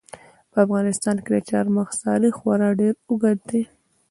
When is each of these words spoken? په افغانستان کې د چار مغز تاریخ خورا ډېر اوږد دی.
په 0.51 0.57
افغانستان 0.65 1.15
کې 1.23 1.29
د 1.33 1.37
چار 1.49 1.65
مغز 1.75 1.95
تاریخ 2.09 2.33
خورا 2.39 2.69
ډېر 2.79 2.93
اوږد 3.09 3.39
دی. 3.49 3.61